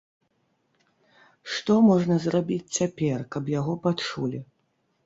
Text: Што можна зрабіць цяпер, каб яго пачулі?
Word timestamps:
Што 1.57 1.77
можна 1.89 2.15
зрабіць 2.27 2.69
цяпер, 2.77 3.17
каб 3.39 3.43
яго 3.59 3.73
пачулі? 3.87 4.45